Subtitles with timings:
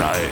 [0.00, 0.29] Samurai.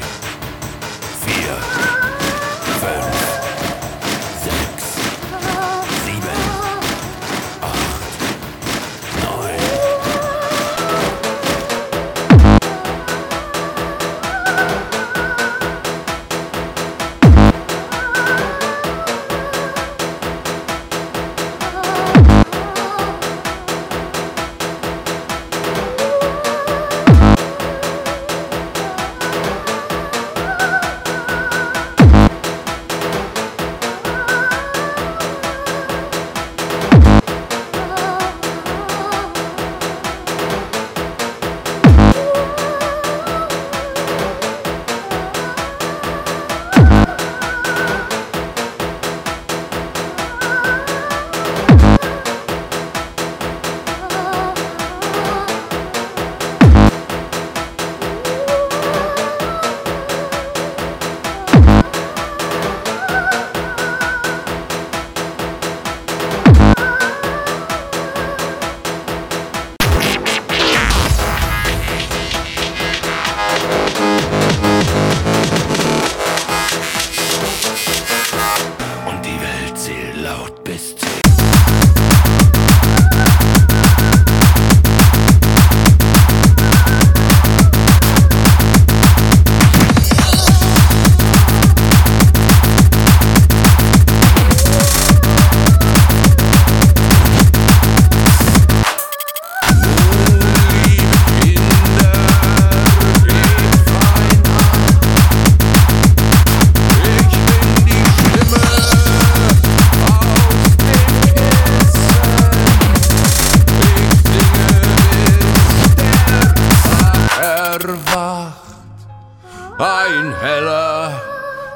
[119.78, 121.22] Ein heller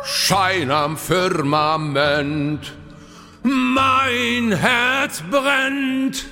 [0.03, 2.73] Schein am Firmament.
[3.45, 6.32] Mein Herz brennt.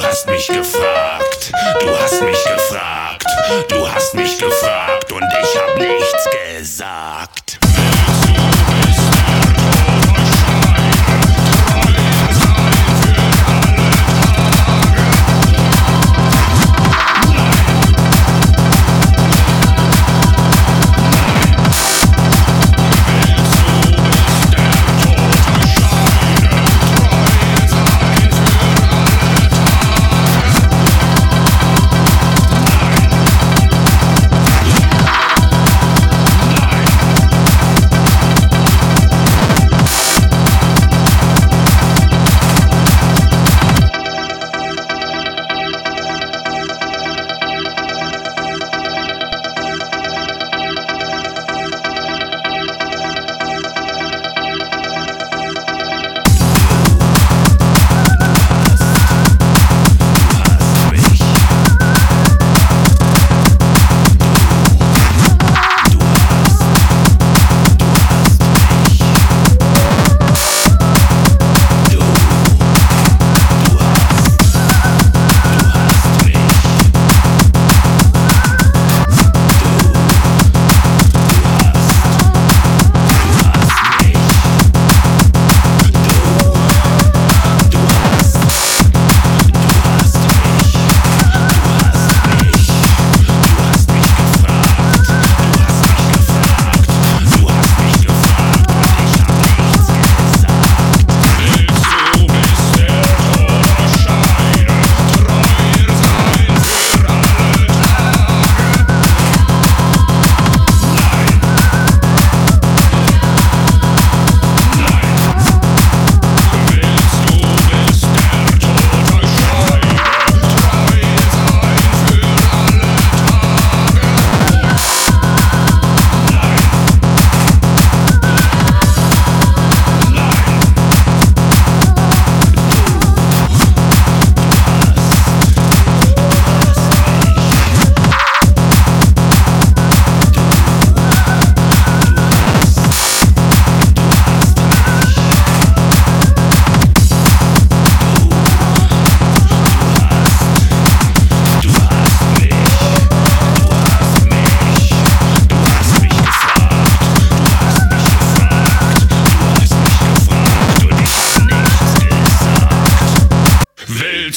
[0.00, 3.26] Du hast mich gefragt, du hast mich gefragt,
[3.68, 7.58] du hast mich gefragt und ich hab nichts gesagt.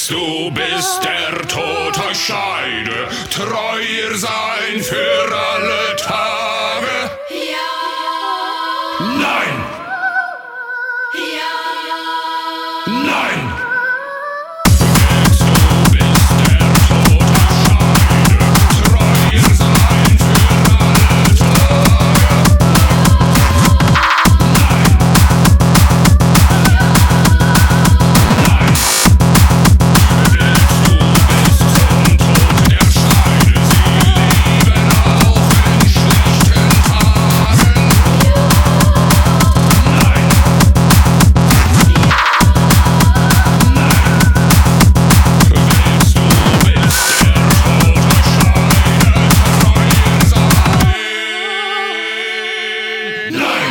[0.04, 6.53] Denkst du bist der Tod euch scheide, treuer sein für alle Tage?
[53.34, 53.63] Nine.